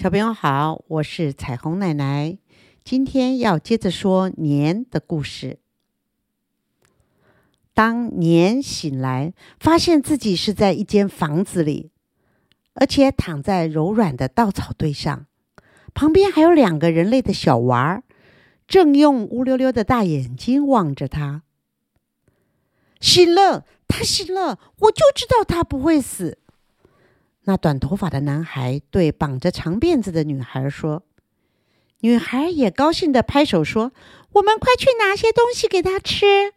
[0.00, 2.38] 小朋友好，我是彩虹奶奶。
[2.84, 5.58] 今天要接着说年的故事。
[7.74, 11.90] 当年醒来，发现自己是在一间房子里，
[12.74, 15.26] 而且躺在柔软的稻草堆上，
[15.92, 18.04] 旁边还有两个人类的小娃儿，
[18.68, 21.42] 正用乌溜溜的大眼睛望着他。
[23.00, 26.38] 醒了，他醒了，我就知道他不会死。
[27.48, 31.02] 那短头发的男孩对绑着长辫子的女孩说
[32.00, 33.92] ：“女孩也高兴的拍手说
[34.32, 36.52] ：‘我们快去拿些东西给他吃。’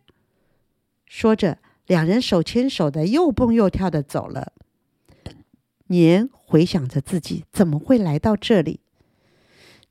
[1.07, 4.51] 说着，两人手牵手的又蹦又跳的走了。
[5.87, 8.81] 年回想着自己怎么会来到这里，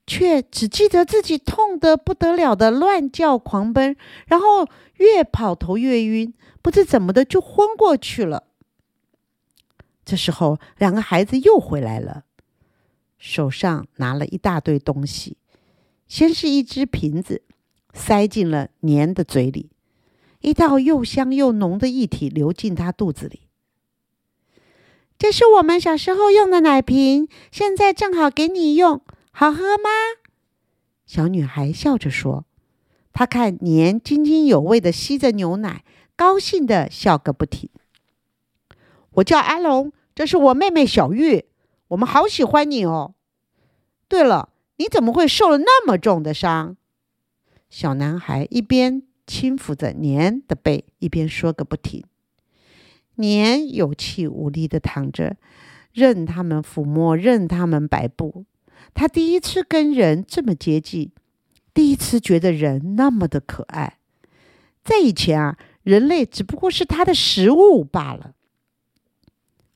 [0.06, 8.48] 却只记得自己痛得不得了的乱叫狂奔，然后越跑头越晕，不知怎么的就昏过去了。”
[10.10, 12.24] 这时候，两个孩子又回来了，
[13.16, 15.36] 手上拿了一大堆东西。
[16.08, 17.42] 先是一只瓶子，
[17.94, 19.70] 塞进了年的嘴里，
[20.40, 23.42] 一道又香又浓的液体流进他肚子里。
[25.16, 29.90] 这是我们小时候用的奶瓶，现在正好给你用，好喝吗？
[31.06, 32.44] 小女孩笑着说。
[33.12, 35.84] 她看年津津有味的吸着牛奶，
[36.16, 37.70] 高兴的笑个不停。
[39.12, 39.92] 我叫阿龙。
[40.14, 41.44] 这是我妹妹小玉，
[41.88, 43.14] 我们好喜欢你哦。
[44.08, 46.76] 对了，你怎么会受了那么重的伤？
[47.68, 52.04] 小男孩一边轻抚着年的背，一边说个不停。
[53.14, 55.36] 年有气无力的躺着，
[55.92, 58.44] 任他们抚摸，任他们摆布。
[58.92, 61.12] 他第一次跟人这么接近，
[61.72, 63.98] 第一次觉得人那么的可爱。
[64.82, 68.34] 在以前啊，人类只不过是他的食物罢了。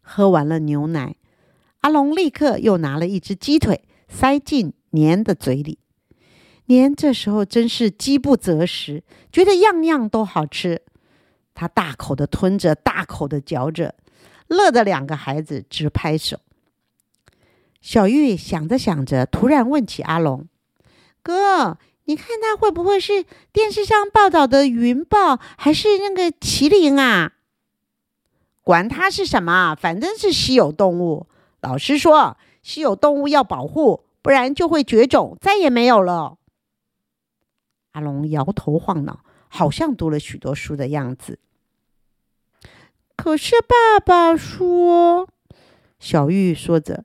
[0.05, 1.17] 喝完了牛奶，
[1.81, 5.79] 阿龙立刻又拿了一只鸡腿塞进年的嘴里。
[6.67, 10.83] 年这时候真是饥不择食，觉得样样都好吃。
[11.55, 13.95] 他大口的吞着，大口的嚼着，
[14.49, 16.39] 乐得两个孩子直拍手。
[17.81, 20.49] 小玉想着想着，突然问起阿龙
[21.23, 27.33] ：“哥，你看他会不会是电视上报道的云豹，还是那个麒麟啊？”
[28.65, 31.29] 管它是什么，反正是稀有动物。
[31.61, 36.39] 老师说，稀有动物要保护，不然就会绝种，再也没有了。
[37.93, 41.39] 阿龙摇头晃脑，好像读了许多书的样子。
[43.15, 45.29] 可是爸爸说，
[46.01, 47.05] 小玉说着，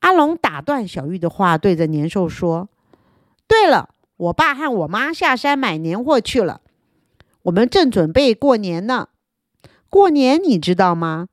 [0.00, 2.68] 阿龙打断小玉的话，对着年兽说
[3.48, 6.60] ：“对了，我爸和我妈下山买年货去了，
[7.42, 9.08] 我们正准备过年呢。”
[9.90, 11.28] 过年你知道吗？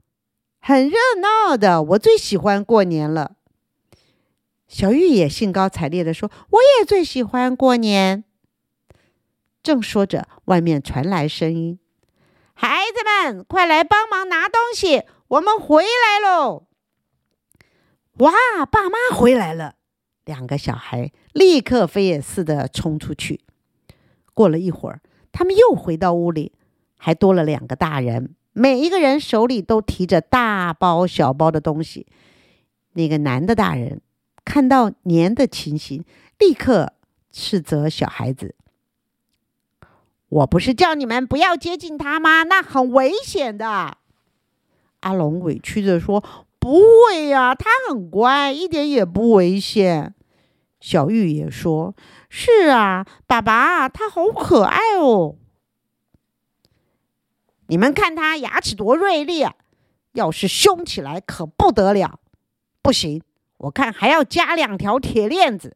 [0.59, 3.35] 很热闹的，我最喜欢过年了。
[4.67, 8.23] 小玉也兴高采烈的说：“我也最喜欢过年。”
[9.61, 11.79] 正说着，外面传来声音
[12.55, 16.65] ：“孩子们，快来帮忙拿东西，我们回来喽！”
[18.17, 18.31] 哇，
[18.65, 19.75] 爸妈回来了！
[20.23, 23.41] 两个小孩立刻飞也似的冲出去。
[24.33, 25.01] 过了一会儿，
[25.31, 26.53] 他们又回到屋里，
[26.97, 28.35] 还多了两个大人。
[28.57, 32.07] 每一个人手里都提着大包小包的东西。
[32.93, 33.99] 那个男的大人
[34.45, 36.05] 看到年的情形，
[36.39, 36.93] 立刻
[37.29, 38.55] 斥责小孩子
[40.29, 42.43] ：“我不是叫你们不要接近他吗？
[42.43, 43.97] 那很危险的。”
[45.01, 46.23] 阿龙委屈的说
[46.57, 50.15] ：“不会呀，他很乖，一点也不危险。”
[50.79, 51.93] 小玉也说
[52.29, 55.35] ：“是啊，爸爸，他好可爱哦。”
[57.67, 59.55] 你们看他牙齿多锐利啊！
[60.13, 62.19] 要是凶起来可不得了。
[62.81, 63.21] 不行，
[63.57, 65.75] 我看还要加两条铁链子。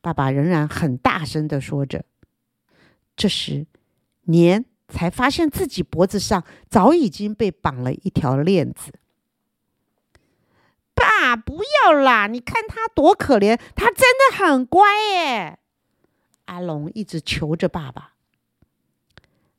[0.00, 2.04] 爸爸仍然很大声的说着。
[3.16, 3.66] 这时，
[4.24, 8.92] 年才发现自己脖子上早已经被绑了一条链子。
[10.94, 12.26] 爸，不要啦！
[12.26, 14.82] 你看他多可怜，他真的很乖
[15.12, 15.58] 耶。
[16.46, 18.15] 阿龙一直求着爸爸。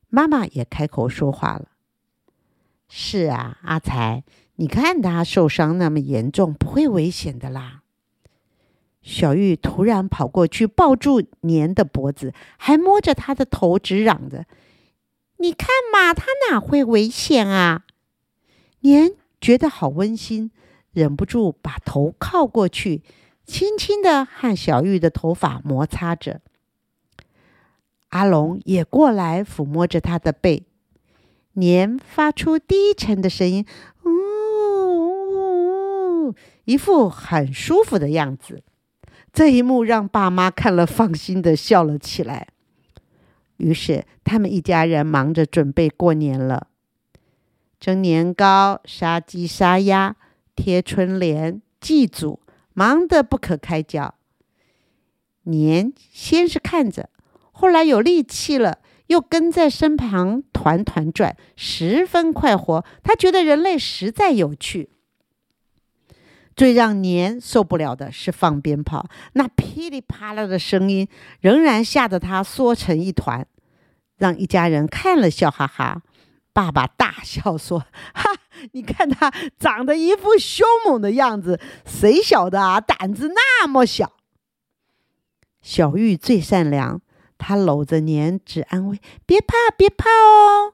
[0.10, 1.68] 妈妈也开口说话了
[2.88, 4.24] ：“是啊，阿才，
[4.56, 7.84] 你看他受伤那么严重，不会危险的啦。”
[9.02, 14.46] 小玉突然跑过去抱住年的脖子，还摸着他的头，直嚷着
[15.40, 17.86] ：“你看嘛，他哪会危险啊？”
[18.82, 20.52] 年觉得好温馨，
[20.92, 23.02] 忍不住把头靠过去，
[23.46, 26.42] 轻轻的和小玉的头发摩擦着。
[28.10, 30.64] 阿龙也过来抚摸着他的背，
[31.54, 33.66] 年发出低沉的声音
[34.06, 38.64] ：“呜呜呜，一副很舒服的样子。
[39.34, 42.48] 这一幕让爸妈看了，放心的笑了起来。
[43.58, 46.68] 于是，他们一家人忙着准备过年了，
[47.80, 50.16] 蒸年糕、杀鸡杀鸭、
[50.56, 52.40] 贴春联、祭祖，
[52.74, 54.16] 忙得不可开交。
[55.44, 57.10] 年先是看着，
[57.60, 58.78] 后来有力气了，
[59.08, 62.86] 又跟在身旁团团转，十分快活。
[63.02, 64.92] 他觉得人类实在有趣。
[66.56, 71.08] 最让年受不了的是放鞭炮，那噼里啪啦的声音
[71.40, 73.48] 仍然吓得他缩成一团，
[74.18, 76.04] 让一家人看了笑哈哈。
[76.54, 78.32] 爸爸大笑说：“哈，
[78.72, 84.14] 你看他长得一副凶猛的样子，谁晓得啊，胆子那么小。”
[85.62, 87.02] 小玉最善良，
[87.38, 90.74] 他搂着年，只安慰：“别怕，别怕哦。”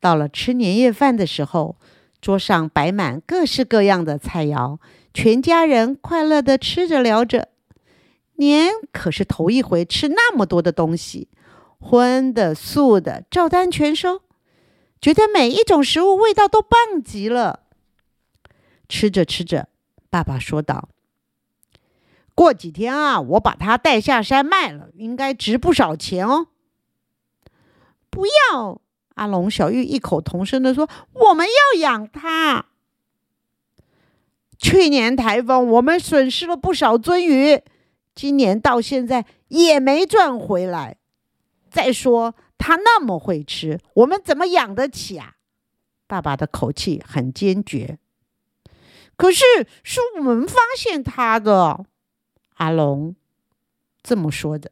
[0.00, 1.76] 到了吃年夜饭的时候。
[2.22, 4.76] 桌上摆满各式各样的菜肴，
[5.14, 7.48] 全家人快乐的吃着聊着。
[8.34, 11.28] 年可是头一回吃那么多的东西，
[11.78, 14.20] 荤的素的照单全收，
[15.00, 17.60] 觉得每一种食物味道都棒极了。
[18.86, 19.68] 吃着吃着，
[20.10, 20.90] 爸爸说道
[22.34, 26.48] ：“过几天啊，我把它带下山卖了，应该值不少钱哦。”
[28.10, 28.80] 不要。
[29.16, 32.66] 阿龙、小玉异口同声的说：“我们要养它。
[34.56, 37.62] 去年台风，我们损失了不少鳟鱼，
[38.14, 40.96] 今年到现在也没赚回来。
[41.70, 45.34] 再说，它那么会吃，我们怎么养得起啊？”
[46.08, 47.98] 爸爸的口气很坚决。
[49.16, 49.44] 可是
[49.82, 51.84] 是我们发现它的，
[52.60, 53.16] 阿龙
[54.02, 54.70] 这么说的。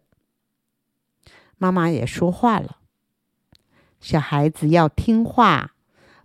[1.56, 2.76] 妈妈也说话了。
[3.98, 5.74] 小孩子要听话，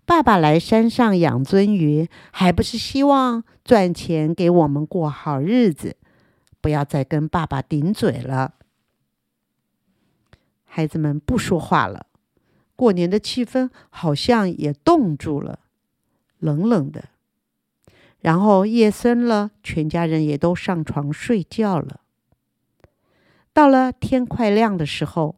[0.06, 5.96] 爸爸来山上养鳟鱼，还不是希望赚钱给我们过好日子？
[6.60, 8.56] 不要再跟爸爸顶嘴了。
[10.66, 12.08] 孩子们不说话了，
[12.76, 15.60] 过年的气氛好像也冻住了，
[16.40, 17.06] 冷冷的。
[18.24, 22.00] 然后夜深了，全家人也都上床睡觉了。
[23.54, 25.36] 到了天快亮的时候，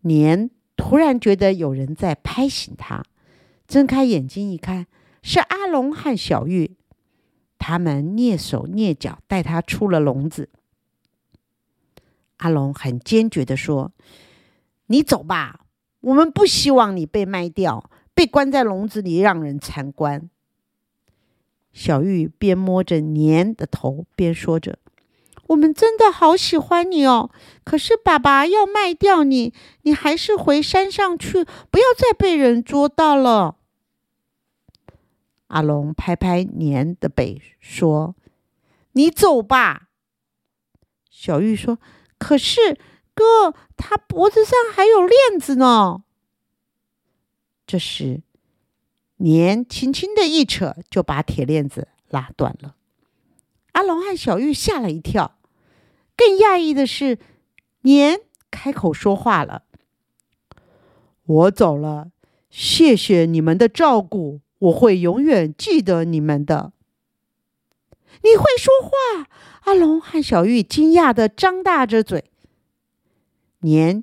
[0.00, 0.50] 年。
[0.80, 3.02] 突然觉得有人在拍醒他，
[3.66, 4.86] 睁开眼睛一看，
[5.24, 6.76] 是阿龙和小玉。
[7.58, 10.50] 他们蹑手蹑脚带他出了笼子。
[12.36, 13.90] 阿龙很坚决地说
[14.86, 15.66] ：“你走吧，
[15.98, 20.30] 我们不希望你被卖掉，被关在笼子里让人参观。”
[21.72, 24.78] 小玉边摸着年的头，边说着。
[25.48, 27.30] 我们真的好喜欢你哦，
[27.64, 33.56] 可是爸爸要卖掉你，你还是回山上去，不要再被人捉到了。
[35.46, 38.14] 阿龙拍拍年的背说
[38.92, 39.88] ：“你走吧。”
[41.08, 41.78] 小玉说
[42.18, 42.78] ：“可是
[43.14, 46.02] 哥，他脖子上还有链子呢。”
[47.66, 48.20] 这时，
[49.18, 52.74] 年轻轻的一扯，就把铁链子拉断了。
[53.72, 55.36] 阿龙和小玉吓了一跳。
[56.16, 57.18] 更讶异的是，
[57.82, 58.20] 年
[58.50, 59.62] 开口说话了
[61.24, 62.10] ：“我走了，
[62.50, 66.72] 谢谢你们的照顾，我会永远记得你们的。”
[68.22, 69.28] 你会说话？
[69.64, 72.32] 阿龙和小玉惊讶的张大着嘴。
[73.60, 74.02] 年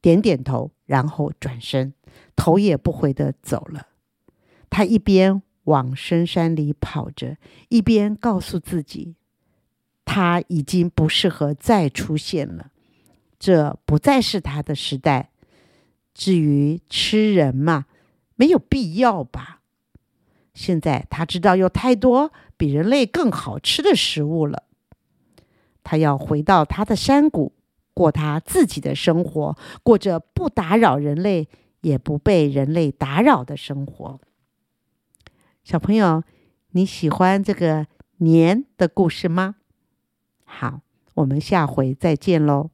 [0.00, 1.92] 点点头，然后转身，
[2.36, 3.88] 头也不回的走了。
[4.74, 7.36] 他一边往深山里跑着，
[7.68, 9.14] 一边告诉自己。
[10.04, 12.72] 他已经不适合再出现了，
[13.38, 15.30] 这不再是他的时代。
[16.12, 17.86] 至于吃人嘛，
[18.34, 19.60] 没有必要吧。
[20.54, 24.64] 现在他知道有太多比人类更好吃的食物了。
[25.84, 27.52] 他要回到他的山谷，
[27.94, 31.48] 过他自己的生活，过着不打扰人类
[31.82, 34.20] 也不被人类打扰的生活。
[35.64, 36.22] 小朋友，
[36.72, 37.86] 你喜欢这个
[38.18, 39.54] 年的故事吗？
[40.44, 40.82] 好，
[41.14, 42.68] 我们下回再见喽。